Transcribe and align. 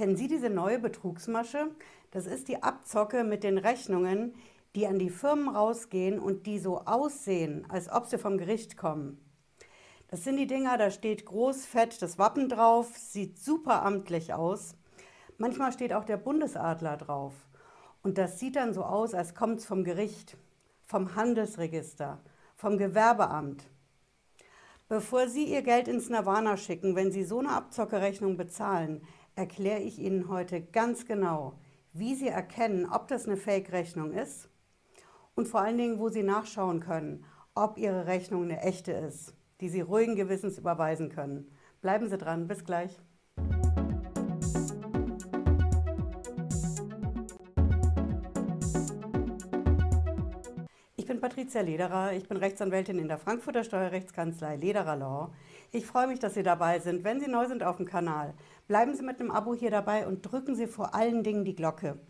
Kennen 0.00 0.16
Sie 0.16 0.28
diese 0.28 0.48
neue 0.48 0.78
Betrugsmasche? 0.78 1.72
Das 2.10 2.24
ist 2.24 2.48
die 2.48 2.62
Abzocke 2.62 3.22
mit 3.22 3.44
den 3.44 3.58
Rechnungen, 3.58 4.32
die 4.74 4.86
an 4.86 4.98
die 4.98 5.10
Firmen 5.10 5.54
rausgehen 5.54 6.18
und 6.18 6.46
die 6.46 6.58
so 6.58 6.78
aussehen, 6.86 7.66
als 7.68 7.92
ob 7.92 8.06
sie 8.06 8.16
vom 8.16 8.38
Gericht 8.38 8.78
kommen. 8.78 9.22
Das 10.08 10.24
sind 10.24 10.38
die 10.38 10.46
Dinger, 10.46 10.78
da 10.78 10.90
steht 10.90 11.26
groß 11.26 11.66
fett 11.66 12.00
das 12.00 12.18
Wappen 12.18 12.48
drauf, 12.48 12.96
sieht 12.96 13.38
super 13.38 13.82
amtlich 13.82 14.32
aus. 14.32 14.74
Manchmal 15.36 15.70
steht 15.70 15.92
auch 15.92 16.06
der 16.06 16.16
Bundesadler 16.16 16.96
drauf. 16.96 17.34
Und 18.02 18.16
das 18.16 18.38
sieht 18.38 18.56
dann 18.56 18.72
so 18.72 18.84
aus, 18.84 19.12
als 19.12 19.34
kommt 19.34 19.58
es 19.58 19.66
vom 19.66 19.84
Gericht, 19.84 20.38
vom 20.80 21.14
Handelsregister, 21.14 22.22
vom 22.56 22.78
Gewerbeamt. 22.78 23.68
Bevor 24.88 25.28
Sie 25.28 25.44
Ihr 25.44 25.62
Geld 25.62 25.86
ins 25.86 26.08
Nirvana 26.08 26.56
schicken, 26.56 26.96
wenn 26.96 27.12
Sie 27.12 27.22
so 27.22 27.38
eine 27.38 27.50
Abzockerechnung 27.50 28.36
bezahlen, 28.36 29.06
erkläre 29.40 29.80
ich 29.80 29.98
Ihnen 29.98 30.28
heute 30.28 30.60
ganz 30.60 31.06
genau, 31.06 31.54
wie 31.94 32.14
Sie 32.14 32.28
erkennen, 32.28 32.84
ob 32.84 33.08
das 33.08 33.24
eine 33.24 33.38
Fake-Rechnung 33.38 34.12
ist 34.12 34.50
und 35.34 35.48
vor 35.48 35.62
allen 35.62 35.78
Dingen, 35.78 35.98
wo 35.98 36.10
Sie 36.10 36.22
nachschauen 36.22 36.80
können, 36.80 37.24
ob 37.54 37.78
Ihre 37.78 38.06
Rechnung 38.06 38.42
eine 38.42 38.60
echte 38.60 38.92
ist, 38.92 39.34
die 39.62 39.70
Sie 39.70 39.80
ruhigen 39.80 40.14
Gewissens 40.14 40.58
überweisen 40.58 41.08
können. 41.08 41.50
Bleiben 41.80 42.10
Sie 42.10 42.18
dran, 42.18 42.48
bis 42.48 42.66
gleich. 42.66 43.00
Patricia 51.30 51.60
Lederer, 51.60 52.12
ich 52.12 52.26
bin 52.26 52.38
Rechtsanwältin 52.38 52.98
in 52.98 53.06
der 53.06 53.16
Frankfurter 53.16 53.62
Steuerrechtskanzlei 53.62 54.56
Lederer 54.56 54.96
Law. 54.96 55.32
Ich 55.70 55.86
freue 55.86 56.08
mich, 56.08 56.18
dass 56.18 56.34
Sie 56.34 56.42
dabei 56.42 56.80
sind. 56.80 57.04
Wenn 57.04 57.20
Sie 57.20 57.30
neu 57.30 57.46
sind 57.46 57.62
auf 57.62 57.76
dem 57.76 57.86
Kanal, 57.86 58.34
bleiben 58.66 58.96
Sie 58.96 59.04
mit 59.04 59.20
einem 59.20 59.30
Abo 59.30 59.54
hier 59.54 59.70
dabei 59.70 60.08
und 60.08 60.22
drücken 60.22 60.56
Sie 60.56 60.66
vor 60.66 60.92
allen 60.92 61.22
Dingen 61.22 61.44
die 61.44 61.54
Glocke. 61.54 62.00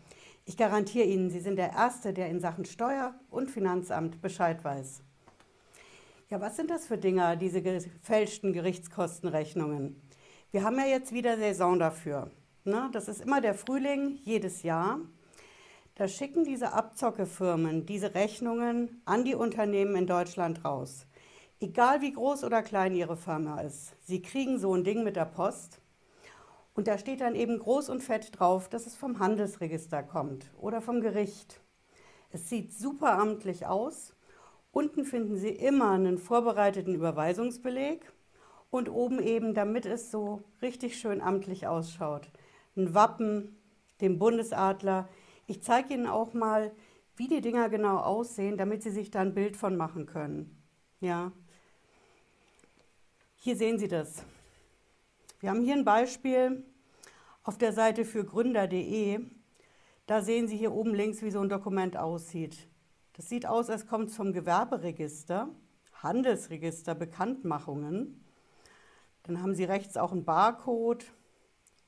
Ich 0.45 0.57
garantiere 0.57 1.05
Ihnen, 1.05 1.29
Sie 1.29 1.39
sind 1.39 1.57
der 1.57 1.71
Erste, 1.71 2.13
der 2.13 2.29
in 2.29 2.39
Sachen 2.39 2.65
Steuer- 2.65 3.13
und 3.29 3.51
Finanzamt 3.51 4.23
Bescheid 4.23 4.63
weiß. 4.63 5.03
Ja, 6.31 6.41
was 6.41 6.55
sind 6.55 6.71
das 6.71 6.87
für 6.87 6.97
Dinger, 6.97 7.35
diese 7.35 7.61
gefälschten 7.61 8.53
Gerichtskostenrechnungen? 8.53 10.01
Wir 10.49 10.63
haben 10.63 10.79
ja 10.79 10.87
jetzt 10.87 11.13
wieder 11.13 11.37
Saison 11.37 11.77
dafür. 11.77 12.31
Ne? 12.63 12.89
Das 12.91 13.07
ist 13.07 13.21
immer 13.21 13.39
der 13.39 13.53
Frühling 13.53 14.17
jedes 14.23 14.63
Jahr. 14.63 14.99
Da 16.01 16.07
schicken 16.07 16.43
diese 16.43 16.73
Abzockefirmen 16.73 17.85
diese 17.85 18.15
Rechnungen 18.15 19.03
an 19.05 19.23
die 19.23 19.35
Unternehmen 19.35 19.95
in 19.95 20.07
Deutschland 20.07 20.65
raus. 20.65 21.05
Egal 21.59 22.01
wie 22.01 22.11
groß 22.11 22.43
oder 22.43 22.63
klein 22.63 22.95
ihre 22.95 23.15
Firma 23.15 23.61
ist, 23.61 23.93
sie 24.01 24.19
kriegen 24.19 24.57
so 24.57 24.73
ein 24.73 24.83
Ding 24.83 25.03
mit 25.03 25.15
der 25.15 25.25
Post 25.25 25.79
und 26.73 26.87
da 26.87 26.97
steht 26.97 27.21
dann 27.21 27.35
eben 27.35 27.59
groß 27.59 27.89
und 27.89 28.01
fett 28.01 28.31
drauf, 28.39 28.67
dass 28.67 28.87
es 28.87 28.95
vom 28.95 29.19
Handelsregister 29.19 30.01
kommt 30.01 30.49
oder 30.59 30.81
vom 30.81 31.01
Gericht. 31.01 31.61
Es 32.31 32.49
sieht 32.49 32.73
super 32.73 33.19
amtlich 33.19 33.67
aus. 33.67 34.15
Unten 34.71 35.05
finden 35.05 35.37
Sie 35.37 35.49
immer 35.49 35.91
einen 35.91 36.17
vorbereiteten 36.17 36.95
Überweisungsbeleg 36.95 38.11
und 38.71 38.89
oben 38.89 39.21
eben, 39.21 39.53
damit 39.53 39.85
es 39.85 40.09
so 40.09 40.41
richtig 40.63 40.97
schön 40.97 41.21
amtlich 41.21 41.67
ausschaut, 41.67 42.31
ein 42.75 42.95
Wappen, 42.95 43.55
den 44.01 44.17
Bundesadler. 44.17 45.07
Ich 45.51 45.61
zeige 45.61 45.93
Ihnen 45.95 46.07
auch 46.07 46.33
mal, 46.33 46.71
wie 47.17 47.27
die 47.27 47.41
Dinger 47.41 47.67
genau 47.67 47.97
aussehen, 47.97 48.55
damit 48.55 48.83
Sie 48.83 48.89
sich 48.89 49.11
da 49.11 49.19
ein 49.19 49.33
Bild 49.33 49.57
von 49.57 49.75
machen 49.75 50.05
können. 50.05 50.63
Ja. 51.01 51.33
Hier 53.35 53.57
sehen 53.57 53.77
Sie 53.77 53.89
das. 53.89 54.23
Wir 55.41 55.49
haben 55.49 55.61
hier 55.61 55.73
ein 55.73 55.83
Beispiel 55.83 56.63
auf 57.43 57.57
der 57.57 57.73
Seite 57.73 58.05
für 58.05 58.23
gründer.de. 58.23 59.19
Da 60.05 60.21
sehen 60.21 60.47
Sie 60.47 60.55
hier 60.55 60.71
oben 60.71 60.95
links, 60.95 61.21
wie 61.21 61.31
so 61.31 61.41
ein 61.41 61.49
Dokument 61.49 61.97
aussieht. 61.97 62.69
Das 63.17 63.27
sieht 63.27 63.45
aus, 63.45 63.69
als 63.69 63.87
kommt 63.87 64.07
es 64.07 64.15
vom 64.15 64.31
Gewerberegister, 64.31 65.49
Handelsregister, 66.01 66.95
Bekanntmachungen. 66.95 68.23
Dann 69.23 69.41
haben 69.41 69.53
Sie 69.53 69.65
rechts 69.65 69.97
auch 69.97 70.13
einen 70.13 70.23
Barcode 70.23 71.03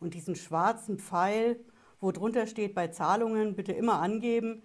und 0.02 0.16
diesen 0.16 0.36
schwarzen 0.36 1.00
Pfeil, 1.00 1.64
wo 2.04 2.12
drunter 2.12 2.48
steht, 2.48 2.76
bei 2.76 2.90
Zahlungen 2.90 3.56
bitte 3.56 3.72
immer 3.72 4.02
angeben. 4.02 4.62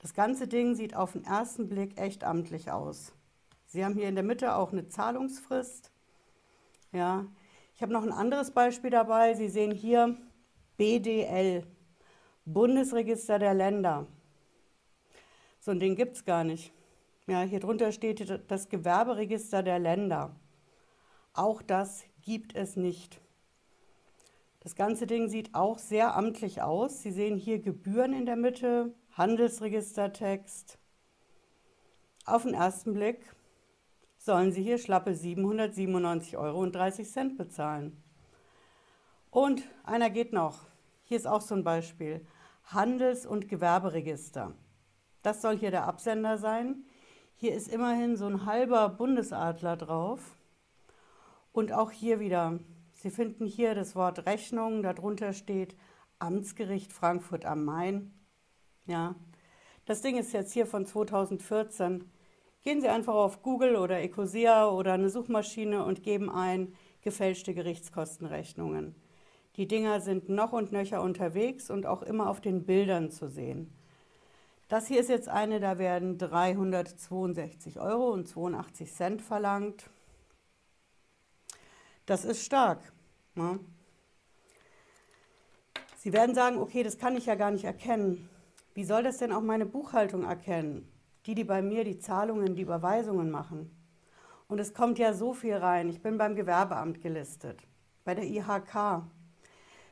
Das 0.00 0.12
ganze 0.12 0.46
Ding 0.46 0.74
sieht 0.74 0.94
auf 0.94 1.12
den 1.12 1.24
ersten 1.24 1.68
Blick 1.68 1.98
echt 1.98 2.22
amtlich 2.22 2.70
aus. 2.70 3.12
Sie 3.66 3.82
haben 3.82 3.94
hier 3.94 4.08
in 4.10 4.14
der 4.14 4.22
Mitte 4.22 4.54
auch 4.56 4.72
eine 4.72 4.88
Zahlungsfrist. 4.88 5.90
Ja, 6.92 7.24
ich 7.74 7.80
habe 7.80 7.94
noch 7.94 8.02
ein 8.02 8.12
anderes 8.12 8.50
Beispiel 8.50 8.90
dabei. 8.90 9.32
Sie 9.32 9.48
sehen 9.48 9.70
hier 9.70 10.18
BDL, 10.76 11.66
Bundesregister 12.44 13.38
der 13.38 13.54
Länder. 13.54 14.06
So 15.60 15.70
ein 15.70 15.80
Ding 15.80 15.96
gibt 15.96 16.16
es 16.16 16.26
gar 16.26 16.44
nicht. 16.44 16.74
Ja, 17.26 17.40
hier 17.40 17.60
drunter 17.60 17.92
steht 17.92 18.42
das 18.50 18.68
Gewerberegister 18.68 19.62
der 19.62 19.78
Länder. 19.78 20.36
Auch 21.32 21.62
das 21.62 22.04
gibt 22.20 22.54
es 22.54 22.76
nicht. 22.76 23.21
Das 24.62 24.76
ganze 24.76 25.08
Ding 25.08 25.28
sieht 25.28 25.56
auch 25.56 25.80
sehr 25.80 26.14
amtlich 26.14 26.62
aus. 26.62 27.02
Sie 27.02 27.10
sehen 27.10 27.36
hier 27.36 27.58
Gebühren 27.58 28.12
in 28.12 28.26
der 28.26 28.36
Mitte, 28.36 28.94
Handelsregistertext. 29.16 30.78
Auf 32.26 32.44
den 32.44 32.54
ersten 32.54 32.94
Blick 32.94 33.34
sollen 34.18 34.52
Sie 34.52 34.62
hier 34.62 34.78
schlappe 34.78 35.10
797,30 35.10 36.38
Euro 36.38 37.34
bezahlen. 37.36 38.00
Und 39.32 39.64
einer 39.82 40.10
geht 40.10 40.32
noch. 40.32 40.60
Hier 41.02 41.16
ist 41.16 41.26
auch 41.26 41.40
so 41.40 41.56
ein 41.56 41.64
Beispiel. 41.64 42.24
Handels- 42.66 43.26
und 43.26 43.48
Gewerberegister. 43.48 44.52
Das 45.22 45.42
soll 45.42 45.58
hier 45.58 45.72
der 45.72 45.88
Absender 45.88 46.38
sein. 46.38 46.84
Hier 47.34 47.52
ist 47.52 47.66
immerhin 47.66 48.16
so 48.16 48.26
ein 48.26 48.46
halber 48.46 48.90
Bundesadler 48.90 49.76
drauf. 49.76 50.36
Und 51.52 51.72
auch 51.72 51.90
hier 51.90 52.20
wieder, 52.20 52.60
Sie 53.02 53.10
finden 53.10 53.46
hier 53.46 53.74
das 53.74 53.96
Wort 53.96 54.26
Rechnung, 54.26 54.84
darunter 54.84 55.32
steht 55.32 55.74
Amtsgericht 56.20 56.92
Frankfurt 56.92 57.44
am 57.44 57.64
Main. 57.64 58.14
Ja, 58.86 59.16
das 59.86 60.02
Ding 60.02 60.16
ist 60.16 60.32
jetzt 60.32 60.52
hier 60.52 60.66
von 60.66 60.86
2014. 60.86 62.04
Gehen 62.62 62.80
Sie 62.80 62.86
einfach 62.86 63.14
auf 63.14 63.42
Google 63.42 63.74
oder 63.74 64.00
Ecosia 64.00 64.68
oder 64.68 64.92
eine 64.92 65.10
Suchmaschine 65.10 65.84
und 65.84 66.04
geben 66.04 66.30
ein 66.30 66.74
gefälschte 67.00 67.54
Gerichtskostenrechnungen. 67.54 68.94
Die 69.56 69.66
Dinger 69.66 70.00
sind 70.00 70.28
noch 70.28 70.52
und 70.52 70.70
nöcher 70.70 71.02
unterwegs 71.02 71.70
und 71.70 71.86
auch 71.86 72.02
immer 72.02 72.30
auf 72.30 72.40
den 72.40 72.64
Bildern 72.64 73.10
zu 73.10 73.26
sehen. 73.26 73.76
Das 74.68 74.86
hier 74.86 75.00
ist 75.00 75.10
jetzt 75.10 75.28
eine, 75.28 75.58
da 75.58 75.76
werden 75.76 76.18
362 76.18 77.80
Euro 77.80 78.12
und 78.12 78.28
82 78.28 78.92
Cent 78.92 79.22
verlangt. 79.22 79.90
Das 82.06 82.24
ist 82.24 82.44
stark. 82.44 82.92
Ne? 83.34 83.60
Sie 85.96 86.12
werden 86.12 86.34
sagen, 86.34 86.58
okay, 86.58 86.82
das 86.82 86.98
kann 86.98 87.16
ich 87.16 87.26
ja 87.26 87.34
gar 87.34 87.50
nicht 87.50 87.64
erkennen. 87.64 88.28
Wie 88.74 88.84
soll 88.84 89.02
das 89.02 89.18
denn 89.18 89.32
auch 89.32 89.42
meine 89.42 89.66
Buchhaltung 89.66 90.24
erkennen? 90.24 90.92
die, 91.26 91.34
die 91.34 91.44
bei 91.44 91.62
mir 91.62 91.84
die 91.84 91.98
Zahlungen, 91.98 92.54
die 92.54 92.62
Überweisungen 92.62 93.30
machen. 93.30 93.70
Und 94.48 94.58
es 94.58 94.74
kommt 94.74 94.98
ja 94.98 95.14
so 95.14 95.32
viel 95.32 95.54
rein. 95.54 95.88
Ich 95.88 96.02
bin 96.02 96.18
beim 96.18 96.34
Gewerbeamt 96.34 97.00
gelistet, 97.00 97.60
bei 98.04 98.14
der 98.14 98.24
IHK. 98.24 99.04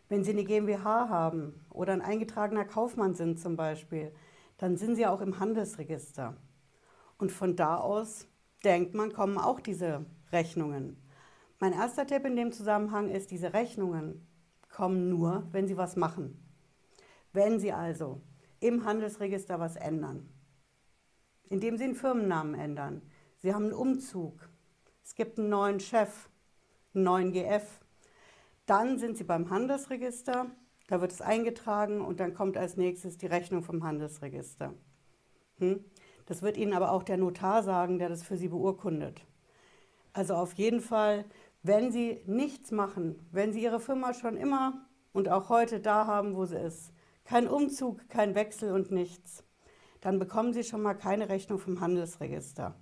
Wenn 0.08 0.24
Sie 0.24 0.32
eine 0.32 0.44
GmbH 0.44 1.08
haben 1.08 1.64
oder 1.70 1.92
ein 1.92 2.02
eingetragener 2.02 2.64
Kaufmann 2.64 3.14
sind 3.14 3.38
zum 3.38 3.56
Beispiel, 3.56 4.12
dann 4.58 4.76
sind 4.76 4.96
Sie 4.96 5.06
auch 5.06 5.20
im 5.20 5.38
Handelsregister. 5.38 6.36
Und 7.16 7.30
von 7.30 7.54
da 7.54 7.76
aus 7.76 8.26
denkt 8.64 8.94
man, 8.94 9.12
kommen 9.12 9.38
auch 9.38 9.60
diese 9.60 10.04
Rechnungen. 10.32 10.96
Mein 11.60 11.74
erster 11.74 12.06
Tipp 12.06 12.24
in 12.24 12.36
dem 12.36 12.52
Zusammenhang 12.52 13.10
ist, 13.10 13.30
diese 13.30 13.52
Rechnungen 13.52 14.26
kommen 14.70 15.10
nur, 15.10 15.46
wenn 15.52 15.68
Sie 15.68 15.76
was 15.76 15.94
machen. 15.94 16.42
Wenn 17.34 17.60
Sie 17.60 17.70
also 17.70 18.22
im 18.60 18.86
Handelsregister 18.86 19.60
was 19.60 19.76
ändern, 19.76 20.26
indem 21.50 21.76
Sie 21.76 21.84
den 21.84 21.94
Firmennamen 21.94 22.54
ändern. 22.54 23.02
Sie 23.36 23.52
haben 23.52 23.64
einen 23.64 23.74
Umzug. 23.74 24.48
Es 25.04 25.14
gibt 25.14 25.38
einen 25.38 25.50
neuen 25.50 25.80
Chef, 25.80 26.30
einen 26.94 27.04
neuen 27.04 27.32
GF. 27.32 27.80
Dann 28.64 28.98
sind 28.98 29.18
Sie 29.18 29.24
beim 29.24 29.50
Handelsregister, 29.50 30.46
da 30.88 31.00
wird 31.02 31.12
es 31.12 31.20
eingetragen 31.20 32.00
und 32.00 32.20
dann 32.20 32.32
kommt 32.32 32.56
als 32.56 32.78
nächstes 32.78 33.18
die 33.18 33.26
Rechnung 33.26 33.62
vom 33.62 33.84
Handelsregister. 33.84 34.72
Hm? 35.58 35.84
Das 36.24 36.40
wird 36.40 36.56
Ihnen 36.56 36.72
aber 36.72 36.92
auch 36.92 37.02
der 37.02 37.18
Notar 37.18 37.62
sagen, 37.62 37.98
der 37.98 38.08
das 38.08 38.22
für 38.22 38.38
Sie 38.38 38.48
beurkundet. 38.48 39.26
Also 40.12 40.34
auf 40.34 40.54
jeden 40.54 40.80
Fall, 40.80 41.24
wenn 41.62 41.92
Sie 41.92 42.22
nichts 42.26 42.70
machen, 42.70 43.28
wenn 43.32 43.52
Sie 43.52 43.62
Ihre 43.62 43.80
Firma 43.80 44.14
schon 44.14 44.36
immer 44.36 44.86
und 45.12 45.28
auch 45.28 45.48
heute 45.48 45.80
da 45.80 46.06
haben, 46.06 46.34
wo 46.36 46.44
sie 46.44 46.58
ist, 46.58 46.92
kein 47.24 47.48
Umzug, 47.48 48.08
kein 48.08 48.34
Wechsel 48.34 48.72
und 48.72 48.90
nichts, 48.90 49.44
dann 50.00 50.18
bekommen 50.18 50.52
Sie 50.52 50.64
schon 50.64 50.82
mal 50.82 50.94
keine 50.94 51.28
Rechnung 51.28 51.58
vom 51.58 51.80
Handelsregister. 51.80 52.74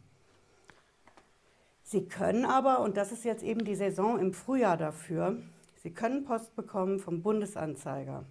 Sie 1.83 2.07
können 2.07 2.45
aber, 2.45 2.81
und 2.81 2.97
das 2.97 3.13
ist 3.13 3.25
jetzt 3.25 3.43
eben 3.43 3.65
die 3.65 3.75
Saison 3.75 4.19
im 4.19 4.33
Frühjahr 4.33 4.77
dafür, 4.77 5.43
Sie 5.77 5.95
können 5.95 6.25
Post 6.25 6.55
bekommen 6.57 6.99
vom 6.99 7.23
Bundesanzeiger. 7.23 8.27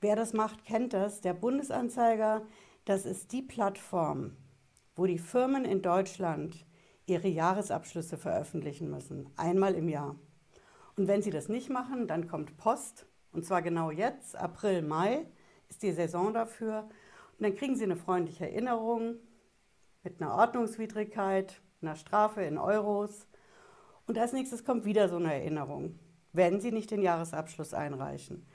Wer 0.00 0.16
das 0.16 0.32
macht, 0.32 0.64
kennt 0.64 0.92
das. 0.92 1.20
Der 1.20 1.32
Bundesanzeiger, 1.32 2.42
das 2.84 3.06
ist 3.06 3.32
die 3.32 3.42
Plattform, 3.42 4.36
wo 4.96 5.06
die 5.06 5.18
Firmen 5.18 5.64
in 5.64 5.80
Deutschland 5.80 6.66
ihre 7.10 7.28
Jahresabschlüsse 7.28 8.16
veröffentlichen 8.16 8.90
müssen, 8.90 9.28
einmal 9.36 9.74
im 9.74 9.88
Jahr. 9.88 10.16
Und 10.96 11.08
wenn 11.08 11.22
sie 11.22 11.30
das 11.30 11.48
nicht 11.48 11.70
machen, 11.70 12.06
dann 12.06 12.28
kommt 12.28 12.56
Post, 12.56 13.06
und 13.32 13.44
zwar 13.44 13.62
genau 13.62 13.90
jetzt, 13.90 14.36
April, 14.36 14.82
Mai 14.82 15.26
ist 15.68 15.82
die 15.82 15.92
Saison 15.92 16.32
dafür. 16.32 16.88
Und 17.38 17.44
dann 17.44 17.54
kriegen 17.54 17.76
sie 17.76 17.84
eine 17.84 17.96
freundliche 17.96 18.50
Erinnerung 18.50 19.16
mit 20.02 20.20
einer 20.20 20.34
Ordnungswidrigkeit, 20.34 21.60
einer 21.80 21.96
Strafe 21.96 22.42
in 22.42 22.58
Euros. 22.58 23.26
Und 24.06 24.18
als 24.18 24.32
nächstes 24.32 24.64
kommt 24.64 24.84
wieder 24.84 25.08
so 25.08 25.16
eine 25.16 25.32
Erinnerung, 25.32 25.98
wenn 26.32 26.60
sie 26.60 26.72
nicht 26.72 26.90
den 26.90 27.02
Jahresabschluss 27.02 27.72
einreichen. 27.74 28.46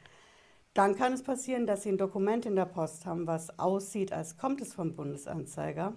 Dann 0.74 0.96
kann 0.96 1.14
es 1.14 1.24
passieren, 1.24 1.66
dass 1.66 1.84
Sie 1.84 1.90
ein 1.90 1.98
Dokument 1.98 2.46
in 2.46 2.58
der 2.58 2.66
Post 2.66 3.06
haben, 3.06 3.28
was 3.28 3.60
aussieht, 3.60 4.12
als 4.12 4.38
kommt 4.38 4.60
es 4.60 4.74
vom 4.74 4.94
Bundesanzeiger, 4.94 5.94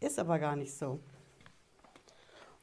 ist 0.00 0.18
aber 0.18 0.38
gar 0.38 0.56
nicht 0.56 0.74
so. 0.74 1.00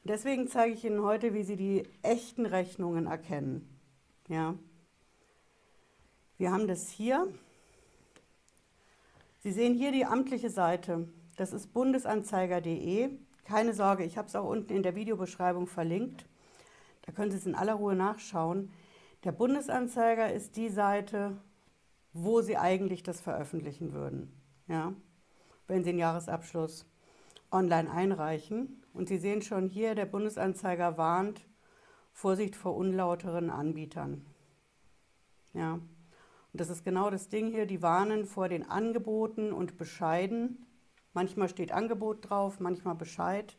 Deswegen 0.06 0.46
zeige 0.46 0.74
ich 0.74 0.84
Ihnen 0.84 1.02
heute, 1.02 1.34
wie 1.34 1.42
Sie 1.42 1.56
die 1.56 1.82
echten 2.02 2.46
Rechnungen 2.46 3.06
erkennen. 3.06 3.68
Ja. 4.28 4.54
Wir 6.38 6.52
haben 6.52 6.68
das 6.68 6.88
hier. 6.88 7.26
Sie 9.40 9.50
sehen 9.50 9.74
hier 9.74 9.90
die 9.90 10.04
amtliche 10.04 10.50
Seite. 10.50 11.08
Das 11.36 11.52
ist 11.52 11.72
bundesanzeiger.de. 11.72 13.10
Keine 13.44 13.74
Sorge, 13.74 14.04
ich 14.04 14.16
habe 14.16 14.28
es 14.28 14.36
auch 14.36 14.48
unten 14.48 14.72
in 14.72 14.84
der 14.84 14.94
Videobeschreibung 14.94 15.66
verlinkt. 15.66 16.26
Da 17.02 17.12
können 17.12 17.32
Sie 17.32 17.38
es 17.38 17.46
in 17.46 17.56
aller 17.56 17.74
Ruhe 17.74 17.96
nachschauen. 17.96 18.70
Der 19.24 19.32
Bundesanzeiger 19.32 20.32
ist 20.32 20.56
die 20.56 20.68
Seite, 20.68 21.36
wo 22.12 22.42
Sie 22.42 22.56
eigentlich 22.56 23.02
das 23.02 23.20
veröffentlichen 23.20 23.92
würden. 23.92 24.32
Ja? 24.68 24.92
Wenn 25.66 25.82
Sie 25.82 25.90
den 25.90 25.98
Jahresabschluss 25.98 26.86
online 27.50 27.90
einreichen. 27.90 28.82
Und 28.96 29.08
Sie 29.08 29.18
sehen 29.18 29.42
schon 29.42 29.68
hier, 29.68 29.94
der 29.94 30.06
Bundesanzeiger 30.06 30.96
warnt, 30.96 31.46
Vorsicht 32.14 32.56
vor 32.56 32.74
unlauteren 32.74 33.50
Anbietern. 33.50 34.24
Ja. 35.52 35.74
Und 35.74 36.60
das 36.60 36.70
ist 36.70 36.82
genau 36.82 37.10
das 37.10 37.28
Ding 37.28 37.48
hier, 37.48 37.66
die 37.66 37.82
warnen 37.82 38.24
vor 38.24 38.48
den 38.48 38.62
Angeboten 38.66 39.52
und 39.52 39.76
Bescheiden. 39.76 40.64
Manchmal 41.12 41.50
steht 41.50 41.72
Angebot 41.72 42.30
drauf, 42.30 42.58
manchmal 42.58 42.94
Bescheid 42.94 43.58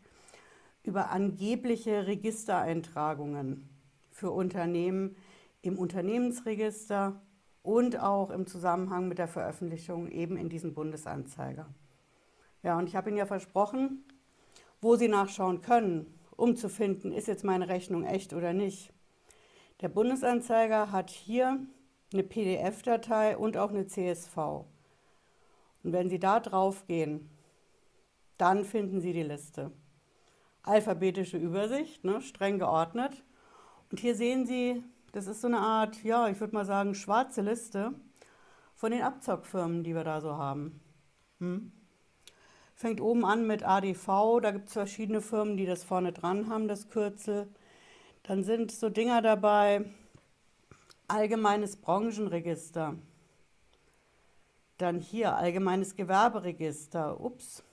über 0.82 1.12
angebliche 1.12 2.08
Registereintragungen 2.08 3.70
für 4.10 4.32
Unternehmen 4.32 5.18
im 5.62 5.78
Unternehmensregister 5.78 7.22
und 7.62 8.00
auch 8.00 8.32
im 8.32 8.48
Zusammenhang 8.48 9.08
mit 9.08 9.20
der 9.20 9.28
Veröffentlichung 9.28 10.10
eben 10.10 10.36
in 10.36 10.50
diesem 10.50 10.74
Bundesanzeiger. 10.74 11.68
Ja, 12.64 12.80
und 12.80 12.90
ich 12.90 12.96
habe 12.96 13.10
Ihnen 13.10 13.20
ja 13.20 13.28
versprochen, 13.28 14.04
wo 14.82 14.96
Sie 14.96 15.08
nachschauen 15.08 15.62
können, 15.62 16.18
um 16.36 16.56
zu 16.56 16.70
finden, 16.70 17.12
ist 17.12 17.28
jetzt 17.28 17.44
meine 17.44 17.68
Rechnung 17.68 18.04
echt 18.04 18.34
oder 18.34 18.54
nicht. 18.54 18.94
Der 19.82 19.90
Bundesanzeiger 19.90 20.92
hat 20.92 21.10
hier 21.10 21.60
eine 22.14 22.24
PDF-Datei 22.24 23.38
und 23.38 23.58
auch 23.58 23.70
eine 23.70 23.88
CSV. 23.88 24.38
Und 25.84 25.94
wenn 25.94 26.10
Sie 26.10 26.20
da 26.20 26.40
drauf 26.40 26.86
gehen, 26.88 27.30
dann 28.38 28.66
finden 28.66 29.02
Sie 29.02 29.14
die 29.14 29.24
Liste. 29.24 29.72
Alphabetische 30.64 31.38
Übersicht, 31.38 32.04
ne, 32.04 32.22
streng 32.22 32.60
geordnet. 32.60 33.24
Und 33.92 34.00
hier 34.00 34.16
sehen 34.16 34.46
Sie, 34.46 34.84
das 35.12 35.28
ist 35.28 35.42
so 35.42 35.48
eine 35.48 35.60
Art, 35.60 36.04
ja, 36.04 36.28
ich 36.28 36.40
würde 36.40 36.54
mal 36.54 36.66
sagen, 36.66 36.94
schwarze 36.94 37.42
Liste 37.42 37.94
von 38.76 38.92
den 38.92 39.02
Abzockfirmen, 39.02 39.84
die 39.84 39.96
wir 39.96 40.04
da 40.04 40.22
so 40.22 40.38
haben. 40.38 40.80
Hm? 41.40 41.72
Fängt 42.78 43.02
oben 43.02 43.26
an 43.26 43.48
mit 43.48 43.64
ADV, 43.64 44.40
da 44.40 44.52
gibt 44.52 44.68
es 44.68 44.74
verschiedene 44.74 45.20
Firmen, 45.20 45.58
die 45.58 45.66
das 45.66 45.84
vorne 45.84 46.14
dran 46.14 46.48
haben, 46.48 46.68
das 46.68 46.90
Kürzel. 46.90 47.48
Dann 48.22 48.44
sind 48.44 48.72
so 48.72 48.90
Dinger 48.90 49.24
dabei, 49.24 49.84
allgemeines 51.08 51.78
Branchenregister. 51.78 52.94
Dann 54.78 55.00
hier 55.00 55.36
allgemeines 55.36 55.96
Gewerberegister. 55.96 57.20
Ups. 57.20 57.64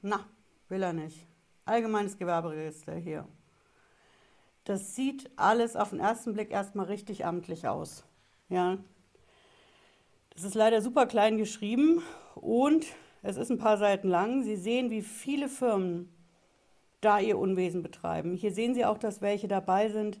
Na, 0.00 0.24
will 0.70 0.82
er 0.82 0.94
nicht. 0.94 1.28
Allgemeines 1.66 2.16
Gewerberegister 2.16 2.94
hier. 2.94 3.28
Das 4.64 4.96
sieht 4.96 5.30
alles 5.36 5.76
auf 5.76 5.90
den 5.90 6.00
ersten 6.00 6.32
Blick 6.32 6.50
erstmal 6.50 6.86
richtig 6.86 7.26
amtlich 7.26 7.68
aus. 7.68 8.02
Ja. 8.48 8.78
Das 10.30 10.42
ist 10.42 10.54
leider 10.54 10.80
super 10.80 11.04
klein 11.04 11.36
geschrieben 11.36 12.02
und 12.34 12.86
es 13.22 13.36
ist 13.36 13.50
ein 13.50 13.58
paar 13.58 13.78
Seiten 13.78 14.08
lang. 14.08 14.42
Sie 14.42 14.56
sehen, 14.56 14.90
wie 14.90 15.02
viele 15.02 15.48
Firmen 15.48 16.08
da 17.00 17.18
ihr 17.18 17.38
Unwesen 17.38 17.82
betreiben. 17.82 18.34
Hier 18.34 18.52
sehen 18.52 18.74
Sie 18.74 18.84
auch, 18.84 18.98
dass 18.98 19.20
welche 19.20 19.48
dabei 19.48 19.88
sind, 19.88 20.20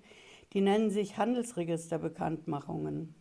die 0.52 0.60
nennen 0.60 0.90
sich 0.90 1.16
Handelsregisterbekanntmachungen. 1.16 3.14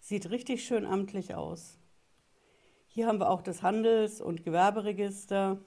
Sieht 0.00 0.30
richtig 0.30 0.64
schön 0.64 0.86
amtlich 0.86 1.34
aus. 1.34 1.78
Hier 2.86 3.06
haben 3.06 3.20
wir 3.20 3.30
auch 3.30 3.42
das 3.42 3.62
Handels- 3.62 4.20
und 4.20 4.44
Gewerberegister. 4.44 5.58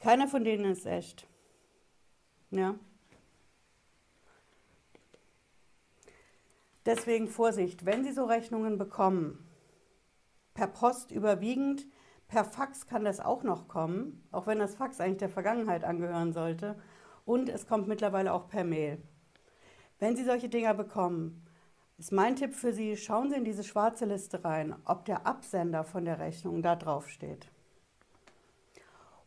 Keiner 0.00 0.28
von 0.28 0.44
denen 0.44 0.64
ist 0.64 0.86
echt. 0.86 1.26
Ja. 2.50 2.76
Deswegen 6.84 7.28
Vorsicht, 7.28 7.84
wenn 7.84 8.04
Sie 8.04 8.12
so 8.12 8.24
Rechnungen 8.24 8.78
bekommen, 8.78 9.45
per 10.56 10.66
Post 10.66 11.12
überwiegend. 11.12 11.86
Per 12.28 12.44
Fax 12.44 12.88
kann 12.88 13.04
das 13.04 13.20
auch 13.20 13.44
noch 13.44 13.68
kommen, 13.68 14.26
auch 14.32 14.48
wenn 14.48 14.58
das 14.58 14.74
Fax 14.74 15.00
eigentlich 15.00 15.18
der 15.18 15.28
Vergangenheit 15.28 15.84
angehören 15.84 16.32
sollte. 16.32 16.76
Und 17.24 17.48
es 17.48 17.68
kommt 17.68 17.86
mittlerweile 17.86 18.32
auch 18.32 18.48
per 18.48 18.64
Mail. 18.64 19.00
Wenn 20.00 20.16
Sie 20.16 20.24
solche 20.24 20.48
Dinger 20.48 20.74
bekommen, 20.74 21.46
ist 21.98 22.10
mein 22.10 22.36
Tipp 22.36 22.54
für 22.54 22.72
Sie, 22.72 22.96
schauen 22.96 23.30
Sie 23.30 23.36
in 23.36 23.44
diese 23.44 23.64
schwarze 23.64 24.06
Liste 24.06 24.44
rein, 24.44 24.74
ob 24.84 25.04
der 25.04 25.26
Absender 25.26 25.84
von 25.84 26.04
der 26.04 26.18
Rechnung 26.18 26.62
da 26.62 26.74
drauf 26.74 27.08
steht. 27.08 27.50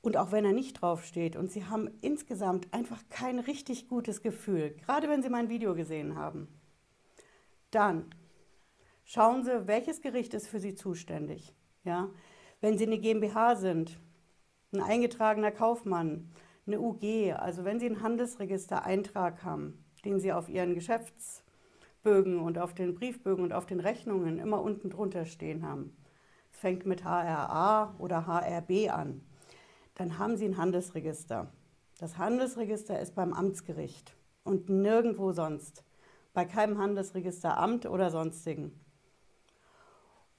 Und 0.02 0.18
auch 0.18 0.32
wenn 0.32 0.46
er 0.46 0.54
nicht 0.54 0.82
drauf 0.82 1.04
steht 1.04 1.36
und 1.36 1.52
Sie 1.52 1.66
haben 1.66 1.90
insgesamt 2.02 2.74
einfach 2.74 3.02
kein 3.10 3.40
richtig 3.40 3.88
gutes 3.88 4.22
Gefühl, 4.22 4.72
gerade 4.86 5.10
wenn 5.10 5.22
Sie 5.22 5.30
mein 5.30 5.50
Video 5.50 5.76
gesehen 5.76 6.16
haben, 6.16 6.48
dann 7.72 8.06
Schauen 9.12 9.44
Sie, 9.44 9.66
welches 9.66 10.02
Gericht 10.02 10.36
ist 10.36 10.48
für 10.48 10.60
Sie 10.60 10.76
zuständig. 10.76 11.56
Ja? 11.84 12.12
Wenn 12.62 12.78
Sie 12.78 12.86
eine 12.86 13.00
GmbH 13.00 13.56
sind, 13.56 14.00
ein 14.72 14.82
eingetragener 14.82 15.50
Kaufmann, 15.50 16.30
eine 16.68 16.80
UG, 16.80 17.34
also 17.34 17.66
wenn 17.66 17.80
Sie 17.80 17.88
einen 17.88 18.04
Handelsregistereintrag 18.04 19.44
haben, 19.44 19.84
den 20.06 20.20
Sie 20.20 20.32
auf 20.32 20.48
Ihren 20.48 20.76
Geschäftsbögen 20.76 22.38
und 22.38 22.60
auf 22.60 22.76
den 22.76 22.94
Briefbögen 22.94 23.44
und 23.44 23.52
auf 23.52 23.66
den 23.66 23.80
Rechnungen 23.80 24.38
immer 24.38 24.62
unten 24.62 24.92
drunter 24.92 25.26
stehen 25.26 25.66
haben. 25.66 25.98
Es 26.52 26.60
fängt 26.60 26.86
mit 26.86 27.04
HRA 27.04 27.96
oder 27.98 28.28
HRB 28.28 28.92
an. 28.92 29.22
Dann 29.96 30.20
haben 30.20 30.38
Sie 30.38 30.46
ein 30.46 30.58
Handelsregister. 30.58 31.52
Das 31.98 32.20
Handelsregister 32.20 33.00
ist 33.00 33.16
beim 33.16 33.34
Amtsgericht 33.34 34.16
und 34.44 34.70
nirgendwo 34.70 35.32
sonst. 35.32 35.84
Bei 36.32 36.46
keinem 36.46 36.78
Handelsregisteramt 36.78 37.88
oder 37.88 38.12
sonstigen. 38.12 38.80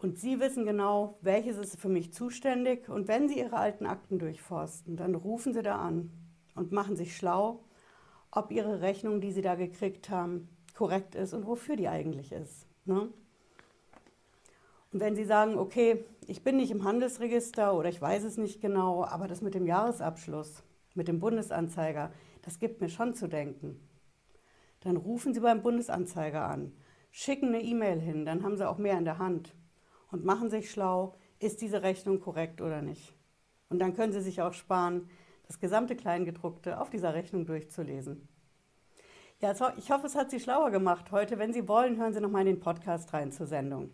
Und 0.02 0.18
Sie 0.18 0.40
wissen 0.40 0.64
genau, 0.64 1.18
welches 1.20 1.58
ist 1.58 1.78
für 1.78 1.90
mich 1.90 2.14
zuständig. 2.14 2.88
Und 2.88 3.06
wenn 3.06 3.28
Sie 3.28 3.38
Ihre 3.38 3.56
alten 3.56 3.84
Akten 3.84 4.18
durchforsten, 4.18 4.96
dann 4.96 5.14
rufen 5.14 5.52
Sie 5.52 5.62
da 5.62 5.76
an 5.76 6.10
und 6.54 6.72
machen 6.72 6.96
sich 6.96 7.14
schlau, 7.14 7.64
ob 8.30 8.50
Ihre 8.50 8.80
Rechnung, 8.80 9.20
die 9.20 9.30
Sie 9.30 9.42
da 9.42 9.56
gekriegt 9.56 10.08
haben, 10.08 10.48
korrekt 10.74 11.14
ist 11.14 11.34
und 11.34 11.46
wofür 11.46 11.76
die 11.76 11.88
eigentlich 11.88 12.32
ist. 12.32 12.66
Ne? 12.86 13.10
Und 14.90 15.00
wenn 15.00 15.16
Sie 15.16 15.24
sagen, 15.24 15.58
okay, 15.58 16.02
ich 16.26 16.42
bin 16.42 16.56
nicht 16.56 16.70
im 16.70 16.84
Handelsregister 16.84 17.74
oder 17.74 17.90
ich 17.90 18.00
weiß 18.00 18.24
es 18.24 18.38
nicht 18.38 18.62
genau, 18.62 19.04
aber 19.04 19.28
das 19.28 19.42
mit 19.42 19.54
dem 19.54 19.66
Jahresabschluss, 19.66 20.62
mit 20.94 21.08
dem 21.08 21.20
Bundesanzeiger, 21.20 22.10
das 22.40 22.58
gibt 22.58 22.80
mir 22.80 22.88
schon 22.88 23.14
zu 23.14 23.28
denken. 23.28 23.78
Dann 24.80 24.96
rufen 24.96 25.34
Sie 25.34 25.40
beim 25.40 25.60
Bundesanzeiger 25.60 26.46
an, 26.46 26.72
schicken 27.10 27.48
eine 27.48 27.62
E-Mail 27.62 28.00
hin, 28.00 28.24
dann 28.24 28.42
haben 28.42 28.56
Sie 28.56 28.66
auch 28.66 28.78
mehr 28.78 28.96
in 28.96 29.04
der 29.04 29.18
Hand 29.18 29.54
und 30.10 30.24
machen 30.24 30.50
sich 30.50 30.70
schlau, 30.70 31.16
ist 31.38 31.60
diese 31.62 31.82
Rechnung 31.82 32.20
korrekt 32.20 32.60
oder 32.60 32.82
nicht. 32.82 33.14
Und 33.68 33.78
dann 33.78 33.94
können 33.94 34.12
Sie 34.12 34.20
sich 34.20 34.42
auch 34.42 34.52
sparen, 34.52 35.08
das 35.46 35.58
gesamte 35.58 35.96
Kleingedruckte 35.96 36.80
auf 36.80 36.90
dieser 36.90 37.14
Rechnung 37.14 37.46
durchzulesen. 37.46 38.28
Ja, 39.40 39.52
ich 39.76 39.90
hoffe, 39.90 40.06
es 40.06 40.14
hat 40.14 40.30
Sie 40.30 40.38
schlauer 40.38 40.70
gemacht 40.70 41.10
heute. 41.12 41.38
Wenn 41.38 41.52
Sie 41.52 41.66
wollen, 41.66 41.96
hören 41.96 42.12
Sie 42.12 42.20
noch 42.20 42.30
mal 42.30 42.40
in 42.40 42.46
den 42.46 42.60
Podcast 42.60 43.12
rein 43.14 43.32
zur 43.32 43.46
Sendung. 43.46 43.90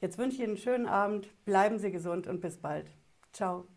Jetzt 0.00 0.18
wünsche 0.18 0.36
ich 0.36 0.40
Ihnen 0.40 0.50
einen 0.50 0.58
schönen 0.58 0.86
Abend, 0.86 1.28
bleiben 1.44 1.78
Sie 1.78 1.90
gesund 1.90 2.26
und 2.26 2.40
bis 2.40 2.56
bald. 2.56 2.90
Ciao. 3.32 3.73